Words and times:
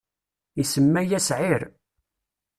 isemma-yas 0.61 1.29
Ɛir. 1.37 1.63